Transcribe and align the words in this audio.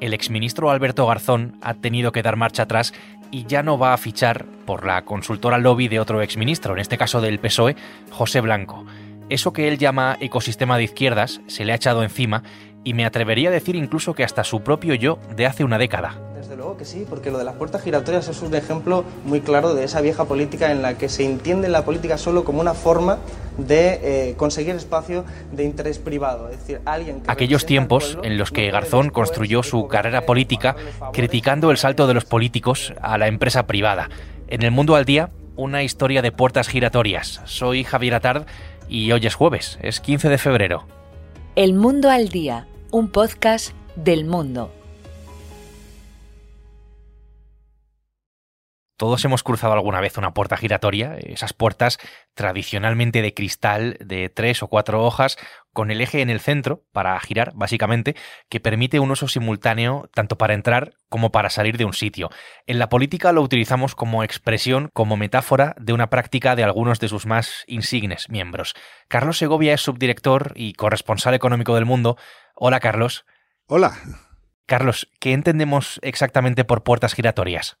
el 0.00 0.14
exministro 0.14 0.70
Alberto 0.70 1.06
Garzón 1.06 1.56
ha 1.60 1.74
tenido 1.74 2.12
que 2.12 2.22
dar 2.22 2.36
marcha 2.36 2.64
atrás 2.64 2.92
y 3.30 3.44
ya 3.44 3.62
no 3.62 3.78
va 3.78 3.92
a 3.92 3.98
fichar 3.98 4.46
por 4.64 4.86
la 4.86 5.04
consultora 5.04 5.58
lobby 5.58 5.88
de 5.88 6.00
otro 6.00 6.22
exministro, 6.22 6.74
en 6.74 6.80
este 6.80 6.98
caso 6.98 7.20
del 7.20 7.38
PSOE, 7.38 7.76
José 8.10 8.40
Blanco. 8.40 8.86
Eso 9.28 9.52
que 9.52 9.68
él 9.68 9.78
llama 9.78 10.16
ecosistema 10.20 10.78
de 10.78 10.84
izquierdas 10.84 11.40
se 11.46 11.64
le 11.64 11.72
ha 11.72 11.76
echado 11.76 12.02
encima 12.02 12.42
y 12.84 12.94
me 12.94 13.04
atrevería 13.04 13.50
a 13.50 13.52
decir 13.52 13.76
incluso 13.76 14.14
que 14.14 14.24
hasta 14.24 14.44
su 14.44 14.62
propio 14.62 14.94
yo 14.94 15.18
de 15.36 15.46
hace 15.46 15.64
una 15.64 15.78
década. 15.78 16.27
Luego 16.68 16.80
que 16.80 16.84
sí, 16.84 17.06
porque 17.08 17.30
lo 17.30 17.38
de 17.38 17.44
las 17.44 17.54
puertas 17.54 17.80
giratorias 17.80 18.28
es 18.28 18.42
un 18.42 18.54
ejemplo 18.54 19.02
muy 19.24 19.40
claro 19.40 19.72
de 19.72 19.84
esa 19.84 20.02
vieja 20.02 20.26
política 20.26 20.70
en 20.70 20.82
la 20.82 20.98
que 20.98 21.08
se 21.08 21.24
entiende 21.24 21.66
la 21.70 21.86
política 21.86 22.18
solo 22.18 22.44
como 22.44 22.60
una 22.60 22.74
forma 22.74 23.16
de 23.56 24.00
eh, 24.02 24.34
conseguir 24.36 24.74
espacio 24.74 25.24
de 25.50 25.64
interés 25.64 25.98
privado. 25.98 26.50
Es 26.50 26.58
decir, 26.58 26.82
alguien 26.84 27.22
Aquellos 27.26 27.64
tiempos 27.64 28.18
en 28.22 28.36
los 28.36 28.50
que 28.50 28.70
Garzón 28.70 29.08
construyó 29.08 29.62
su 29.62 29.88
carrera 29.88 30.26
política 30.26 30.76
criticando 31.14 31.70
el 31.70 31.78
salto 31.78 32.06
de 32.06 32.12
los 32.12 32.26
políticos 32.26 32.92
a 33.00 33.16
la 33.16 33.28
empresa 33.28 33.66
privada. 33.66 34.10
En 34.48 34.60
el 34.62 34.70
mundo 34.70 34.94
al 34.94 35.06
día, 35.06 35.30
una 35.56 35.82
historia 35.82 36.20
de 36.20 36.32
puertas 36.32 36.68
giratorias. 36.68 37.40
Soy 37.46 37.82
Javier 37.82 38.16
Atard 38.16 38.44
y 38.90 39.10
hoy 39.12 39.26
es 39.26 39.34
jueves, 39.34 39.78
es 39.80 40.00
15 40.00 40.28
de 40.28 40.36
febrero. 40.36 40.84
El 41.56 41.72
Mundo 41.72 42.10
al 42.10 42.28
Día, 42.28 42.68
un 42.90 43.08
podcast 43.08 43.72
del 43.96 44.26
mundo. 44.26 44.70
Todos 48.98 49.24
hemos 49.24 49.44
cruzado 49.44 49.74
alguna 49.74 50.00
vez 50.00 50.18
una 50.18 50.34
puerta 50.34 50.56
giratoria, 50.56 51.14
esas 51.18 51.52
puertas 51.52 52.00
tradicionalmente 52.34 53.22
de 53.22 53.32
cristal 53.32 53.96
de 54.00 54.28
tres 54.28 54.60
o 54.64 54.66
cuatro 54.66 55.04
hojas, 55.04 55.38
con 55.72 55.92
el 55.92 56.00
eje 56.00 56.20
en 56.20 56.30
el 56.30 56.40
centro, 56.40 56.82
para 56.90 57.18
girar, 57.20 57.52
básicamente, 57.54 58.16
que 58.48 58.58
permite 58.58 58.98
un 58.98 59.12
uso 59.12 59.28
simultáneo 59.28 60.10
tanto 60.12 60.36
para 60.36 60.54
entrar 60.54 60.94
como 61.08 61.30
para 61.30 61.48
salir 61.48 61.76
de 61.76 61.84
un 61.84 61.92
sitio. 61.92 62.28
En 62.66 62.80
la 62.80 62.88
política 62.88 63.30
lo 63.30 63.40
utilizamos 63.40 63.94
como 63.94 64.24
expresión, 64.24 64.90
como 64.92 65.16
metáfora 65.16 65.76
de 65.78 65.92
una 65.92 66.10
práctica 66.10 66.56
de 66.56 66.64
algunos 66.64 66.98
de 66.98 67.06
sus 67.08 67.24
más 67.24 67.62
insignes 67.68 68.28
miembros. 68.28 68.74
Carlos 69.06 69.38
Segovia 69.38 69.74
es 69.74 69.80
subdirector 69.80 70.50
y 70.56 70.72
corresponsal 70.72 71.34
económico 71.34 71.76
del 71.76 71.86
mundo. 71.86 72.16
Hola, 72.56 72.80
Carlos. 72.80 73.26
Hola. 73.66 73.96
Carlos, 74.66 75.08
¿qué 75.20 75.34
entendemos 75.34 76.00
exactamente 76.02 76.64
por 76.64 76.82
puertas 76.82 77.14
giratorias? 77.14 77.78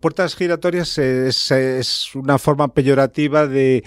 Puertas 0.00 0.34
giratorias 0.34 0.96
es, 0.96 2.14
una 2.14 2.38
forma 2.38 2.72
peyorativa 2.72 3.46
de, 3.46 3.84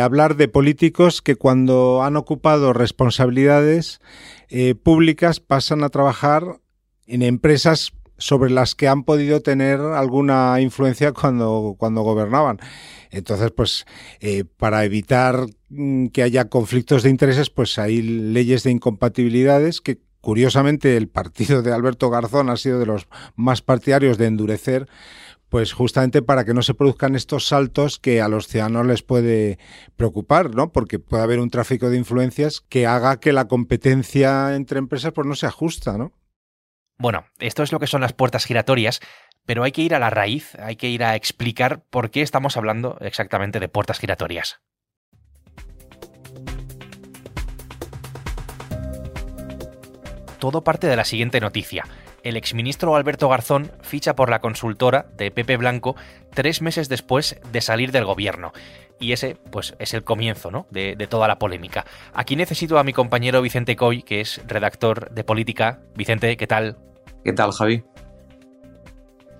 hablar 0.00 0.36
de 0.36 0.48
políticos 0.48 1.22
que 1.22 1.36
cuando 1.36 2.02
han 2.02 2.16
ocupado 2.16 2.72
responsabilidades 2.72 4.00
eh, 4.48 4.74
públicas 4.74 5.38
pasan 5.38 5.84
a 5.84 5.88
trabajar 5.88 6.60
en 7.06 7.22
empresas 7.22 7.92
sobre 8.18 8.50
las 8.50 8.74
que 8.74 8.88
han 8.88 9.04
podido 9.04 9.40
tener 9.40 9.78
alguna 9.80 10.60
influencia 10.60 11.12
cuando, 11.12 11.76
cuando 11.78 12.02
gobernaban. 12.02 12.58
Entonces, 13.10 13.50
pues, 13.50 13.86
eh, 14.20 14.44
para 14.56 14.84
evitar 14.84 15.46
mm, 15.68 16.08
que 16.08 16.22
haya 16.22 16.48
conflictos 16.48 17.02
de 17.02 17.10
intereses, 17.10 17.50
pues 17.50 17.78
hay 17.78 18.02
leyes 18.02 18.64
de 18.64 18.72
incompatibilidades 18.72 19.80
que 19.80 20.00
curiosamente 20.20 20.96
el 20.96 21.08
partido 21.08 21.62
de 21.62 21.72
Alberto 21.72 22.10
Garzón 22.10 22.50
ha 22.50 22.56
sido 22.56 22.80
de 22.80 22.86
los 22.86 23.06
más 23.36 23.62
partidarios 23.62 24.18
de 24.18 24.26
endurecer 24.26 24.88
pues 25.56 25.72
justamente 25.72 26.20
para 26.20 26.44
que 26.44 26.52
no 26.52 26.60
se 26.60 26.74
produzcan 26.74 27.16
estos 27.16 27.46
saltos 27.46 27.98
que 27.98 28.20
a 28.20 28.28
los 28.28 28.46
ciudadanos 28.46 28.84
les 28.84 29.02
puede 29.02 29.58
preocupar, 29.96 30.54
¿no? 30.54 30.70
Porque 30.70 30.98
puede 30.98 31.22
haber 31.22 31.40
un 31.40 31.48
tráfico 31.48 31.88
de 31.88 31.96
influencias 31.96 32.60
que 32.60 32.86
haga 32.86 33.20
que 33.20 33.32
la 33.32 33.48
competencia 33.48 34.54
entre 34.54 34.78
empresas 34.78 35.12
pues 35.14 35.26
no 35.26 35.34
se 35.34 35.46
ajusta, 35.46 35.96
¿no? 35.96 36.12
Bueno, 36.98 37.24
esto 37.38 37.62
es 37.62 37.72
lo 37.72 37.80
que 37.80 37.86
son 37.86 38.02
las 38.02 38.12
puertas 38.12 38.44
giratorias, 38.44 39.00
pero 39.46 39.64
hay 39.64 39.72
que 39.72 39.80
ir 39.80 39.94
a 39.94 39.98
la 39.98 40.10
raíz, 40.10 40.54
hay 40.56 40.76
que 40.76 40.90
ir 40.90 41.02
a 41.02 41.16
explicar 41.16 41.82
por 41.88 42.10
qué 42.10 42.20
estamos 42.20 42.58
hablando 42.58 42.98
exactamente 43.00 43.58
de 43.58 43.70
puertas 43.70 43.98
giratorias. 43.98 44.60
Todo 50.38 50.62
parte 50.62 50.86
de 50.86 50.96
la 50.96 51.06
siguiente 51.06 51.40
noticia 51.40 51.86
el 52.28 52.36
exministro 52.36 52.96
Alberto 52.96 53.28
Garzón 53.28 53.70
ficha 53.82 54.16
por 54.16 54.30
la 54.30 54.40
consultora 54.40 55.06
de 55.16 55.30
Pepe 55.30 55.56
Blanco 55.56 55.94
tres 56.34 56.60
meses 56.60 56.88
después 56.88 57.36
de 57.52 57.60
salir 57.60 57.92
del 57.92 58.04
gobierno. 58.04 58.52
Y 58.98 59.12
ese, 59.12 59.36
pues, 59.52 59.74
es 59.78 59.94
el 59.94 60.02
comienzo, 60.02 60.50
¿no? 60.50 60.66
De, 60.70 60.96
de, 60.96 61.06
toda 61.06 61.28
la 61.28 61.38
polémica. 61.38 61.84
Aquí 62.14 62.34
necesito 62.34 62.78
a 62.78 62.84
mi 62.84 62.92
compañero 62.92 63.42
Vicente 63.42 63.76
Coy, 63.76 64.02
que 64.02 64.20
es 64.20 64.40
redactor 64.46 65.10
de 65.10 65.22
política. 65.22 65.80
Vicente, 65.94 66.36
¿qué 66.36 66.46
tal? 66.46 66.76
¿Qué 67.22 67.32
tal, 67.32 67.52
Javi? 67.52 67.84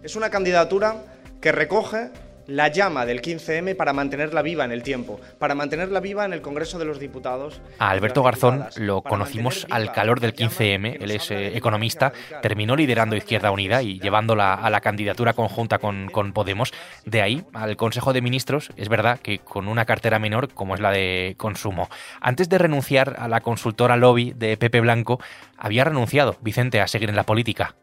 Es 0.02 0.14
una 0.14 0.30
candidatura 0.30 0.96
que 1.40 1.50
recoge 1.50 2.10
la 2.46 2.68
llama 2.68 3.06
del 3.06 3.22
15M 3.22 3.76
para 3.76 3.92
mantenerla 3.92 4.42
viva 4.42 4.64
en 4.64 4.72
el 4.72 4.82
tiempo, 4.82 5.20
para 5.38 5.54
mantenerla 5.54 6.00
viva 6.00 6.24
en 6.24 6.32
el 6.32 6.42
Congreso 6.42 6.78
de 6.78 6.84
los 6.84 6.98
Diputados. 6.98 7.60
A 7.78 7.90
Alberto 7.90 8.22
Garzón 8.22 8.66
lo 8.76 9.02
conocimos 9.02 9.66
al 9.70 9.92
calor 9.92 10.20
del 10.20 10.34
15M, 10.34 10.98
él 11.00 11.10
es 11.10 11.30
eh, 11.30 11.56
economista, 11.56 12.12
terminó 12.42 12.76
liderando 12.76 13.16
Izquierda 13.16 13.50
Unida 13.50 13.82
y 13.82 13.98
llevándola 13.98 14.54
a 14.54 14.70
la 14.70 14.80
candidatura 14.80 15.32
conjunta 15.32 15.78
con, 15.78 16.08
con 16.08 16.32
Podemos. 16.32 16.72
De 17.04 17.22
ahí 17.22 17.44
al 17.52 17.76
Consejo 17.76 18.12
de 18.12 18.22
Ministros, 18.22 18.70
es 18.76 18.88
verdad 18.88 19.18
que 19.20 19.38
con 19.38 19.68
una 19.68 19.84
cartera 19.84 20.18
menor 20.18 20.52
como 20.52 20.74
es 20.74 20.80
la 20.80 20.90
de 20.90 21.34
consumo. 21.36 21.88
Antes 22.20 22.48
de 22.48 22.58
renunciar 22.58 23.16
a 23.18 23.28
la 23.28 23.40
consultora 23.40 23.96
lobby 23.96 24.32
de 24.32 24.56
Pepe 24.56 24.80
Blanco, 24.80 25.20
había 25.56 25.84
renunciado 25.84 26.36
Vicente 26.40 26.80
a 26.80 26.86
seguir 26.86 27.08
en 27.08 27.16
la 27.16 27.24
política. 27.24 27.74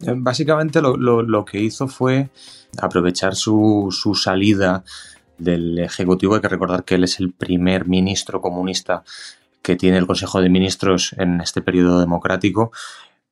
Eh, 0.00 0.12
básicamente 0.16 0.80
lo, 0.82 1.44
que 1.44 1.60
hizo 1.60 1.88
fue 1.88 2.30
aprovechar 2.78 3.34
su, 3.34 3.90
salida 4.20 4.84
del 5.38 5.78
Ejecutivo. 5.78 6.34
Hay 6.34 6.40
que 6.40 6.48
recordar 6.48 6.84
que 6.84 6.96
él 6.96 7.04
es 7.04 7.20
el 7.20 7.32
primer 7.32 7.86
ministro 7.86 8.40
comunista 8.40 9.04
que 9.62 9.76
tiene 9.76 9.98
el 9.98 10.06
Consejo 10.06 10.40
de 10.40 10.50
Ministros 10.50 11.14
en 11.18 11.40
este 11.40 11.62
periodo 11.62 12.00
democrático 12.00 12.70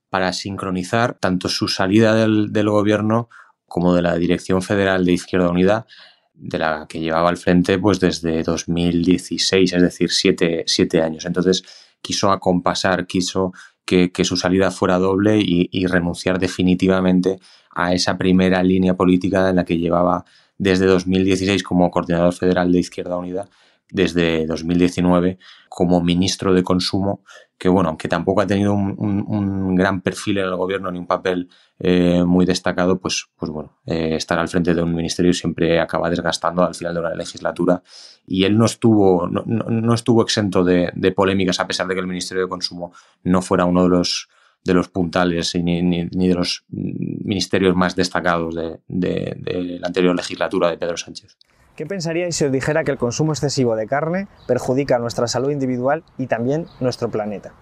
para 0.09 0.33
sincronizar 0.33 1.15
tanto 1.15 1.49
su 1.49 1.69
salida 1.69 2.15
del, 2.15 2.69
gobierno 2.69 3.29
como 3.67 3.95
de 3.95 4.03
la 4.03 4.17
Dirección 4.17 4.63
Federal 4.63 5.05
de 5.05 5.13
Izquierda 5.13 5.51
Unida, 5.51 5.87
de 6.35 6.59
la 6.59 6.87
que 6.89 7.01
llevaba 7.01 7.29
al 7.29 7.37
frente 7.37 7.79
pues 7.79 8.01
desde 8.01 8.43
2016, 8.43 9.73
es 9.73 9.83
decir, 9.83 10.11
siete, 10.11 10.65
siete 10.67 11.03
años. 11.03 11.25
Entonces 11.25 11.65
quiso 12.01 12.31
acompasar, 12.31 13.07
quiso 13.07 13.53
que, 13.85 14.11
su 14.25 14.37
salida 14.37 14.71
fuera 14.71 14.99
doble 14.99 15.39
y, 15.41 15.87
renunciar 15.87 16.39
definitivamente 16.39 17.39
a 17.75 17.93
esa 17.93 18.17
primera 18.17 18.63
línea 18.63 18.95
política 18.95 19.51
en 19.51 19.57
la 19.57 19.65
que 19.65 19.79
llevaba 19.79 20.25
desde 20.59 20.87
2016 20.87 21.63
como 21.63 21.91
coordinador 21.91 22.33
federal 22.35 22.71
de 22.73 22.79
Izquierda 22.79 23.17
Unida, 23.17 23.49
desde 23.91 24.47
2019 24.47 25.39
como 25.69 26.03
ministro 26.03 26.55
de 26.55 26.63
Consumo 26.63 27.23
que 27.63 27.69
bueno, 27.69 27.91
aunque 27.91 28.09
tampoco 28.09 28.41
ha 28.41 28.47
tenido 28.49 28.75
un, 28.75 29.77
gran 29.77 30.01
perfil 30.01 30.39
en 30.39 30.47
el 30.47 30.57
gobierno 30.57 30.91
ni 30.91 30.99
un 30.99 31.07
papel 31.07 31.49
eh, 31.79 32.25
muy 32.25 32.45
destacado, 32.45 32.99
pues, 32.99 33.29
pues 33.37 33.53
bueno, 33.53 33.79
eh, 33.87 34.17
estar 34.17 34.37
al 34.41 34.49
frente 34.49 34.75
de 34.75 34.83
un 34.83 34.93
ministerio 34.93 35.33
siempre 35.33 35.79
acaba 35.79 36.11
desgastando 36.11 36.65
al 36.65 36.75
final 36.75 36.93
de 36.93 36.99
una 36.99 37.15
legislatura 37.15 37.81
y 38.27 38.43
él 38.43 38.59
no 38.59 38.65
estuvo, 38.65 39.29
no, 39.29 39.95
estuvo 39.95 40.23
exento 40.23 40.65
de, 40.65 40.91
polémicas 41.15 41.61
a 41.61 41.69
pesar 41.69 41.87
de 41.87 41.95
que 41.95 42.01
el 42.01 42.09
Ministerio 42.09 42.43
de 42.43 42.49
Consumo 42.49 42.93
no 43.23 43.43
fuera 43.43 43.65
uno 43.65 43.85
de 43.85 43.91
los 43.91 44.29
de 44.65 44.75
los 44.75 44.89
puntales 44.89 45.55
ni, 45.55 45.83
ni, 45.83 46.09
de 46.09 46.35
los 46.35 46.65
ministerios 46.69 47.77
más 47.77 47.95
destacados 47.95 48.57
de, 48.57 48.81
de 48.89 49.79
la 49.79 49.87
anterior 49.87 50.17
legislatura 50.17 50.69
de 50.69 50.79
Pedro 50.79 50.97
Sánchez. 50.97 51.37
¿Qué 51.77 51.87
pensaríais 51.87 52.37
si 52.37 52.45
os 52.45 52.53
dijera 52.53 52.85
que 52.85 52.91
el 52.91 52.99
consumo 52.99 53.33
excesivo 53.33 53.77
de 53.77 53.87
carne 53.87 54.29
perjudica 54.47 54.99
nuestra 54.99 55.27
salud 55.27 55.51
individual 55.51 56.05
y 56.19 56.27
también 56.27 56.67
nuestro 56.81 57.11
planeta? 57.11 57.53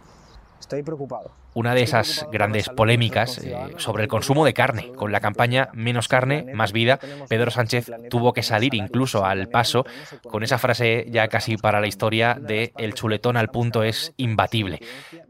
Estoy 0.70 0.84
preocupado. 0.84 1.32
Una 1.52 1.74
de 1.74 1.82
esas 1.82 2.28
grandes 2.30 2.68
polémicas 2.68 3.38
eh, 3.38 3.56
sobre 3.78 4.04
el 4.04 4.08
consumo 4.08 4.44
de 4.44 4.54
carne. 4.54 4.92
Con 4.92 5.10
la 5.10 5.18
campaña 5.18 5.68
Menos 5.72 6.06
carne, 6.06 6.46
más 6.54 6.70
vida, 6.70 7.00
Pedro 7.28 7.50
Sánchez 7.50 7.90
tuvo 8.08 8.32
que 8.32 8.44
salir 8.44 8.76
incluso 8.76 9.24
al 9.24 9.48
paso 9.48 9.84
con 10.30 10.44
esa 10.44 10.58
frase 10.58 11.06
ya 11.08 11.26
casi 11.26 11.56
para 11.56 11.80
la 11.80 11.88
historia 11.88 12.38
de 12.40 12.72
el 12.78 12.94
chuletón 12.94 13.36
al 13.36 13.48
punto 13.48 13.82
es 13.82 14.12
imbatible. 14.16 14.78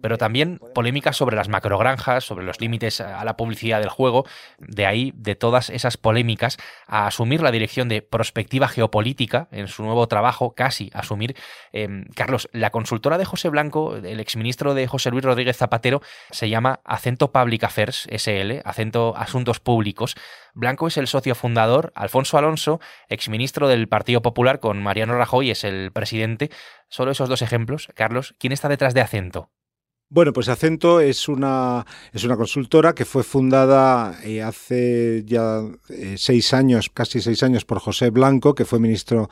Pero 0.03 0.19
también 0.19 0.61
polémicas 0.75 1.17
sobre 1.17 1.37
las 1.37 1.49
macrogranjas, 1.49 2.23
sobre 2.23 2.45
los 2.45 2.61
límites 2.61 3.01
a 3.01 3.25
la 3.25 3.39
publicidad 3.39 3.81
del 3.81 3.89
juego. 3.89 4.27
De 4.59 4.85
ahí, 4.85 5.15
de 5.17 5.37
todas 5.37 5.71
esas 5.71 5.97
polémicas, 5.97 6.59
a 6.87 7.07
asumir 7.07 7.41
la 7.41 7.51
dirección 7.51 7.89
de 7.89 8.03
prospectiva 8.03 8.69
geopolítica 8.69 9.49
en 9.53 9.69
su 9.69 9.85
nuevo 9.85 10.07
trabajo, 10.07 10.55
casi 10.55 10.91
asumir. 10.93 11.35
Em, 11.73 12.05
Carlos, 12.15 12.51
la 12.53 12.69
consultora 12.69 13.17
de 13.17 13.25
José 13.25 13.49
Blanco, 13.49 13.97
el 13.97 14.21
exministro 14.21 14.75
de 14.75 14.87
José 14.87 15.11
Luis 15.11 15.25
Rodríguez 15.31 15.56
Zapatero, 15.56 16.03
se 16.31 16.49
llama 16.49 16.81
Acento 16.85 17.32
Public 17.32 17.65
Affairs 17.65 18.06
SL, 18.11 18.61
Acento 18.65 19.17
Asuntos 19.17 19.61
Públicos. 19.61 20.17
Blanco 20.55 20.88
es 20.88 20.97
el 20.97 21.06
socio 21.06 21.35
fundador, 21.35 21.93
Alfonso 21.94 22.37
Alonso, 22.37 22.81
exministro 23.09 23.69
del 23.69 23.88
Partido 23.88 24.23
Popular 24.23 24.61
con 24.61 24.82
Mariano 24.82 25.17
Rajoy, 25.17 25.50
es 25.50 25.65
el 25.65 25.93
presidente. 25.93 26.50
Solo 26.88 27.12
esos 27.12 27.29
dos 27.29 27.43
ejemplos. 27.43 27.88
Carlos, 27.94 28.35
¿quién 28.38 28.53
está 28.53 28.69
detrás 28.69 28.94
de 28.94 29.00
Acento? 29.00 29.50
Bueno, 30.12 30.32
pues 30.32 30.49
Acento 30.49 30.99
es 31.00 31.29
una, 31.29 31.87
es 32.12 32.25
una 32.25 32.37
consultora 32.37 32.97
que 32.97 33.05
fue 33.05 33.23
fundada 33.23 34.19
eh, 34.25 34.43
hace 34.43 35.23
ya 35.25 35.61
eh, 35.88 36.17
seis 36.19 36.53
años, 36.53 36.91
casi 36.93 37.21
seis 37.21 37.44
años, 37.44 37.65
por 37.65 37.79
José 37.79 38.11
Blanco, 38.11 38.56
que 38.56 38.65
fue 38.65 38.81
ministro 38.81 39.31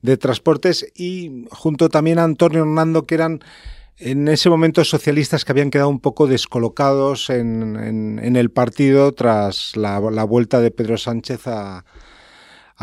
de 0.00 0.16
Transportes, 0.16 0.90
y 0.96 1.44
junto 1.50 1.90
también 1.90 2.18
a 2.18 2.24
Antonio 2.24 2.60
Hernando, 2.60 3.02
que 3.02 3.16
eran 3.16 3.44
en 3.98 4.28
ese 4.28 4.50
momento 4.50 4.84
socialistas 4.84 5.44
que 5.44 5.52
habían 5.52 5.70
quedado 5.70 5.88
un 5.88 6.00
poco 6.00 6.26
descolocados 6.26 7.30
en, 7.30 8.18
el 8.18 8.50
partido 8.50 9.12
tras 9.12 9.76
la, 9.76 9.98
vuelta 9.98 10.60
de 10.60 10.70
Pedro 10.70 10.98
Sánchez 10.98 11.46
a, 11.46 11.84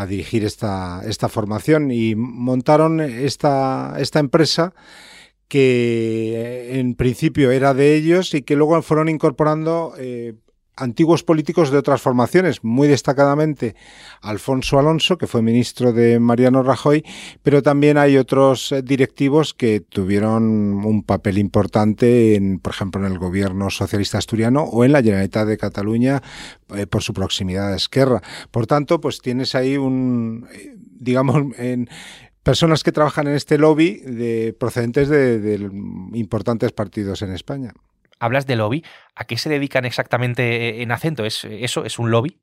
dirigir 0.07 0.45
esta, 0.45 1.01
formación 1.29 1.91
y 1.91 2.15
montaron 2.15 3.01
esta, 3.01 3.97
empresa 4.15 4.73
que 5.47 6.79
en 6.79 6.95
principio 6.95 7.51
era 7.51 7.73
de 7.73 7.93
ellos 7.95 8.33
y 8.33 8.41
que 8.41 8.55
luego 8.55 8.81
fueron 8.81 9.09
incorporando 9.09 9.93
eh, 9.97 10.35
antiguos 10.75 11.23
políticos 11.23 11.69
de 11.69 11.77
otras 11.77 12.01
formaciones, 12.01 12.63
muy 12.63 12.87
destacadamente 12.87 13.75
Alfonso 14.21 14.79
Alonso, 14.79 15.17
que 15.17 15.27
fue 15.27 15.41
ministro 15.41 15.93
de 15.93 16.19
Mariano 16.19 16.63
Rajoy, 16.63 17.03
pero 17.43 17.61
también 17.61 17.97
hay 17.97 18.17
otros 18.17 18.71
eh, 18.71 18.81
directivos 18.81 19.53
que 19.53 19.81
tuvieron 19.81 20.43
un 20.85 21.03
papel 21.03 21.37
importante, 21.37 22.35
en, 22.35 22.59
por 22.59 22.73
ejemplo, 22.73 23.05
en 23.05 23.11
el 23.11 23.19
gobierno 23.19 23.69
socialista 23.69 24.17
asturiano 24.17 24.63
o 24.63 24.85
en 24.85 24.91
la 24.91 25.01
Generalitat 25.01 25.47
de 25.47 25.57
Cataluña 25.57 26.21
eh, 26.75 26.87
por 26.87 27.03
su 27.03 27.13
proximidad 27.13 27.73
a 27.73 27.75
Esquerra. 27.75 28.21
Por 28.51 28.67
tanto, 28.67 29.01
pues 29.01 29.21
tienes 29.21 29.55
ahí 29.55 29.77
un, 29.77 30.47
digamos, 30.99 31.55
en, 31.57 31.89
personas 32.43 32.83
que 32.83 32.91
trabajan 32.91 33.27
en 33.27 33.35
este 33.35 33.57
lobby 33.57 33.97
de 33.97 34.55
procedentes 34.57 35.09
de, 35.09 35.69
importantes 36.13 36.71
partidos 36.71 37.21
en 37.21 37.33
España. 37.33 37.73
Hablas 38.21 38.45
de 38.45 38.55
lobby. 38.55 38.85
¿A 39.15 39.25
qué 39.25 39.35
se 39.35 39.49
dedican 39.49 39.83
exactamente 39.83 40.83
en 40.83 40.91
acento? 40.91 41.25
¿Es 41.25 41.43
eso? 41.43 41.83
¿Es 41.85 41.97
un 41.97 42.11
lobby? 42.11 42.37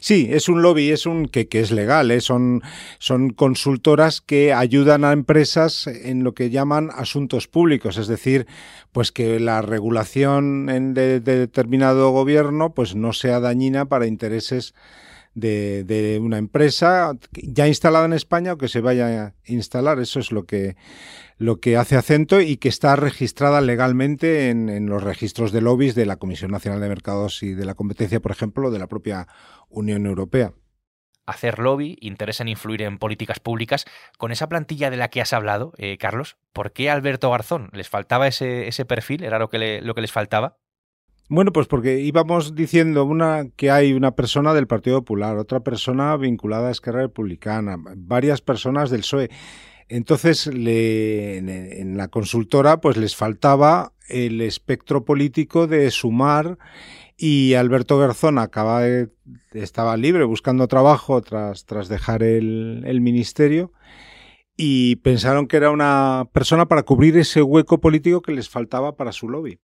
Sí, 0.00 0.28
es 0.30 0.48
un 0.48 0.62
lobby, 0.62 0.90
es 0.90 1.06
un 1.06 1.26
que, 1.26 1.48
que 1.48 1.58
es 1.58 1.72
legal, 1.72 2.12
¿eh? 2.12 2.20
son, 2.20 2.62
son 3.00 3.30
consultoras 3.30 4.20
que 4.20 4.52
ayudan 4.52 5.04
a 5.04 5.12
empresas 5.12 5.88
en 5.88 6.22
lo 6.22 6.34
que 6.34 6.50
llaman 6.50 6.90
asuntos 6.94 7.48
públicos, 7.48 7.96
es 7.98 8.06
decir, 8.06 8.46
pues 8.92 9.10
que 9.10 9.40
la 9.40 9.60
regulación 9.60 10.66
de, 10.94 11.18
de 11.18 11.38
determinado 11.38 12.10
gobierno 12.10 12.74
pues 12.74 12.94
no 12.94 13.12
sea 13.12 13.40
dañina 13.40 13.86
para 13.86 14.06
intereses 14.06 14.72
de, 15.34 16.18
una 16.22 16.38
empresa 16.38 17.12
ya 17.32 17.68
instalada 17.68 18.04
en 18.04 18.12
España 18.12 18.52
o 18.52 18.58
que 18.58 18.68
se 18.68 18.80
vaya 18.80 19.24
a 19.24 19.34
instalar. 19.46 19.98
Eso 19.98 20.20
es 20.20 20.32
lo 20.32 20.44
que, 20.44 20.76
lo 21.38 21.60
que 21.60 21.76
hace 21.76 21.96
acento 21.96 22.40
y 22.40 22.56
que 22.56 22.68
está 22.68 22.96
registrada 22.96 23.60
legalmente 23.60 24.50
en, 24.50 24.68
en, 24.68 24.86
los 24.86 25.02
registros 25.02 25.52
de 25.52 25.60
lobbies 25.60 25.94
de 25.94 26.06
la 26.06 26.16
Comisión 26.16 26.50
Nacional 26.50 26.80
de 26.80 26.88
Mercados 26.88 27.42
y 27.42 27.54
de 27.54 27.64
la 27.64 27.74
Competencia, 27.74 28.20
por 28.20 28.32
ejemplo, 28.32 28.70
de 28.70 28.78
la 28.78 28.86
propia 28.86 29.26
Unión 29.68 30.06
Europea. 30.06 30.52
Hacer 31.24 31.60
lobby, 31.60 31.96
interés 32.00 32.40
en 32.40 32.48
influir 32.48 32.82
en 32.82 32.98
políticas 32.98 33.38
públicas. 33.38 33.84
Con 34.18 34.32
esa 34.32 34.48
plantilla 34.48 34.90
de 34.90 34.96
la 34.96 35.08
que 35.08 35.20
has 35.20 35.32
hablado, 35.32 35.72
eh, 35.78 35.96
Carlos, 35.96 36.36
¿por 36.52 36.72
qué 36.72 36.90
Alberto 36.90 37.30
Garzón? 37.30 37.70
¿Les 37.72 37.88
faltaba 37.88 38.26
ese, 38.26 38.66
ese 38.66 38.84
perfil? 38.84 39.22
¿Era 39.22 39.38
lo 39.38 39.48
que, 39.48 39.80
lo 39.80 39.94
que 39.94 40.00
les 40.00 40.10
faltaba? 40.10 40.58
Bueno, 41.28 41.52
pues 41.52 41.66
porque 41.66 42.00
íbamos 42.00 42.54
diciendo 42.54 43.04
una 43.04 43.46
que 43.56 43.70
hay 43.70 43.92
una 43.94 44.14
persona 44.14 44.52
del 44.52 44.66
Partido 44.66 45.00
Popular, 45.00 45.38
otra 45.38 45.60
persona 45.60 46.16
vinculada 46.16 46.68
a 46.68 46.72
Esquerra 46.72 47.02
Republicana, 47.02 47.78
varias 47.96 48.40
personas 48.42 48.90
del 48.90 49.00
PSOE. 49.00 49.30
Entonces, 49.88 50.46
le, 50.46 51.38
en, 51.38 51.96
la 51.96 52.08
consultora, 52.08 52.80
pues 52.80 52.96
les 52.96 53.16
faltaba 53.16 53.92
el 54.08 54.40
espectro 54.40 55.04
político 55.04 55.66
de 55.66 55.90
sumar 55.90 56.58
y 57.16 57.54
Alberto 57.54 57.98
Garzón 57.98 58.38
acaba 58.38 58.82
de, 58.82 59.10
estaba 59.52 59.96
libre 59.96 60.24
buscando 60.24 60.66
trabajo 60.68 61.20
tras, 61.22 61.66
tras 61.66 61.88
dejar 61.88 62.22
el, 62.22 62.82
el 62.86 63.00
ministerio 63.00 63.72
y 64.56 64.96
pensaron 64.96 65.46
que 65.46 65.56
era 65.56 65.70
una 65.70 66.28
persona 66.32 66.66
para 66.66 66.82
cubrir 66.82 67.16
ese 67.16 67.42
hueco 67.42 67.80
político 67.80 68.22
que 68.22 68.32
les 68.32 68.48
faltaba 68.48 68.96
para 68.96 69.12
su 69.12 69.28
lobby 69.28 69.60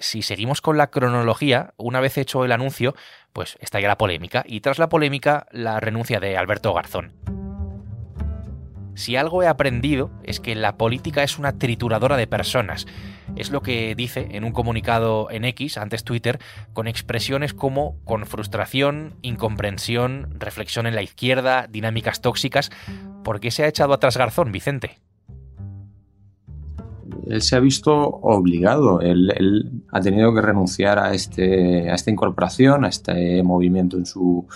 si 0.00 0.22
seguimos 0.22 0.60
con 0.60 0.76
la 0.76 0.90
cronología, 0.90 1.74
una 1.76 2.00
vez 2.00 2.18
hecho 2.18 2.44
el 2.44 2.52
anuncio, 2.52 2.94
pues 3.32 3.56
estalla 3.60 3.88
la 3.88 3.98
polémica 3.98 4.44
y 4.46 4.60
tras 4.60 4.78
la 4.78 4.88
polémica 4.88 5.46
la 5.52 5.78
renuncia 5.78 6.20
de 6.20 6.36
Alberto 6.36 6.74
Garzón. 6.74 7.12
Si 8.94 9.16
algo 9.16 9.42
he 9.42 9.46
aprendido 9.46 10.10
es 10.24 10.40
que 10.40 10.54
la 10.54 10.76
política 10.76 11.22
es 11.22 11.38
una 11.38 11.58
trituradora 11.58 12.16
de 12.16 12.26
personas. 12.26 12.86
Es 13.36 13.50
lo 13.50 13.62
que 13.62 13.94
dice 13.94 14.28
en 14.32 14.44
un 14.44 14.52
comunicado 14.52 15.30
en 15.30 15.44
X, 15.44 15.78
antes 15.78 16.04
Twitter, 16.04 16.38
con 16.72 16.88
expresiones 16.88 17.54
como 17.54 17.96
con 18.04 18.26
frustración, 18.26 19.16
incomprensión, 19.22 20.34
reflexión 20.38 20.86
en 20.86 20.96
la 20.96 21.02
izquierda, 21.02 21.66
dinámicas 21.68 22.20
tóxicas. 22.20 22.70
¿Por 23.24 23.40
qué 23.40 23.50
se 23.50 23.64
ha 23.64 23.68
echado 23.68 23.94
atrás 23.94 24.16
Garzón, 24.16 24.52
Vicente? 24.52 24.98
Él 27.30 27.42
se 27.42 27.56
ha 27.56 27.60
visto 27.60 27.92
obligado, 27.94 29.00
él, 29.00 29.82
ha 29.90 30.00
tenido 30.00 30.34
que 30.34 30.40
renunciar 30.40 30.98
a, 30.98 31.14
este, 31.14 31.90
a 31.90 31.94
esta 31.94 32.10
incorporación, 32.10 32.84
a 32.84 32.88
este 32.88 33.42
movimiento 33.42 33.96
en 33.96 34.06
su, 34.06 34.46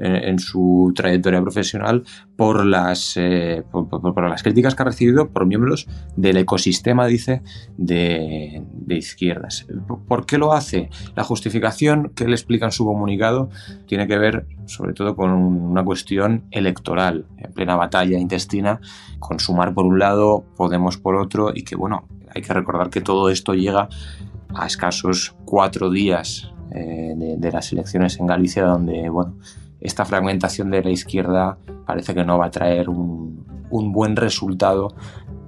en, 0.00 0.38
su 0.38 0.92
trayectoria 0.94 1.40
profesional 1.42 2.04
por 2.36 2.64
las, 2.64 3.16
eh, 3.16 3.62
por, 3.70 4.28
las 4.28 4.42
críticas 4.42 4.74
que 4.74 4.82
ha 4.82 4.86
recibido 4.86 5.28
por 5.28 5.46
miembros 5.46 5.86
del 6.16 6.38
ecosistema, 6.38 7.06
dice, 7.06 7.42
de, 7.76 8.62
izquierdas. 8.88 9.66
¿Por 10.08 10.26
qué 10.26 10.38
lo 10.38 10.52
hace? 10.52 10.90
La 11.14 11.24
justificación 11.24 12.12
que 12.14 12.24
él 12.24 12.32
explica 12.32 12.66
en 12.66 12.72
su 12.72 12.84
comunicado 12.84 13.50
tiene 13.86 14.06
que 14.06 14.18
ver 14.18 14.46
sobre 14.66 14.92
todo 14.92 15.16
con 15.16 15.30
una 15.30 15.84
cuestión 15.84 16.44
electoral, 16.50 17.26
en 17.38 17.52
plena 17.52 17.76
batalla 17.76 18.18
intestina, 18.18 18.80
con 19.18 19.40
Sumar 19.40 19.74
por 19.74 19.84
un 19.84 19.98
lado, 19.98 20.44
Podemos 20.56 20.96
por 20.98 21.16
otro, 21.16 21.52
y 21.54 21.62
que 21.62 21.76
bueno, 21.76 22.06
hay 22.34 22.42
que 22.42 22.52
recordar 22.52 22.90
que 22.90 23.00
todo 23.00 23.30
esto 23.30 23.54
llega 23.54 23.88
a 24.54 24.66
escasos 24.66 25.34
cuatro 25.44 25.90
días 25.90 26.52
eh, 26.72 27.14
de, 27.16 27.52
las 27.52 27.72
elecciones 27.72 28.18
en 28.20 28.26
Galicia, 28.26 28.64
donde 28.64 29.08
bueno, 29.08 29.34
esta 29.80 30.04
fragmentación 30.04 30.70
de 30.70 30.82
la 30.82 30.90
izquierda 30.90 31.58
parece 31.86 32.14
que 32.14 32.24
no 32.24 32.38
va 32.38 32.46
a 32.46 32.50
traer 32.50 32.88
un, 32.88 33.44
buen 33.70 34.16
resultado 34.16 34.94